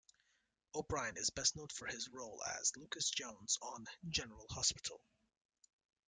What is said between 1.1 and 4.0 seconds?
is best known for his role as Lucas Jones on